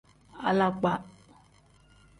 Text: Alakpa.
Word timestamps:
Alakpa. 0.49 0.91